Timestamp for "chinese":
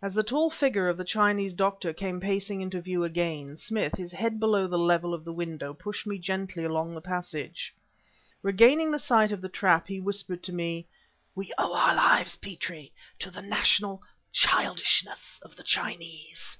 1.04-1.52, 15.64-16.56